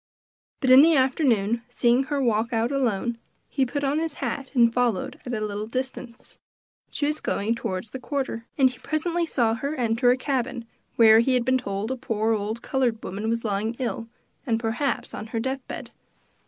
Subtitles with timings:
[0.61, 4.73] But in the afternoon, seeing her walk out alone, he put on his hat and
[4.73, 6.39] followed at a little distance.
[6.89, 11.19] She was going toward the quarter, and he presently saw her enter a cabin where,
[11.19, 14.07] he had been told, a poor old colored woman was lying ill,
[14.57, 15.91] perhaps on her death bed.